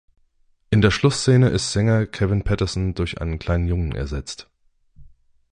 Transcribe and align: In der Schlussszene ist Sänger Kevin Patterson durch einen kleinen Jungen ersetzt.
In 0.71 0.81
der 0.81 0.89
Schlussszene 0.89 1.49
ist 1.49 1.73
Sänger 1.73 2.07
Kevin 2.07 2.43
Patterson 2.43 2.95
durch 2.95 3.21
einen 3.21 3.37
kleinen 3.37 3.67
Jungen 3.67 3.91
ersetzt. 3.91 4.49